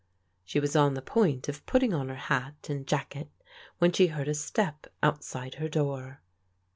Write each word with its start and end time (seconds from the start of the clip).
She 0.43 0.59
was 0.59 0.75
on 0.75 0.95
the 0.95 1.01
point 1.03 1.47
of 1.47 1.63
putting 1.67 1.93
on 1.93 2.09
her 2.09 2.15
hat 2.15 2.65
and 2.71 2.87
jacket 2.87 3.29
when 3.77 3.91
she 3.91 4.07
heard 4.07 4.27
a 4.29 4.33
step 4.33 4.87
outside 5.03 5.53
her 5.61 5.69
door. 5.69 6.21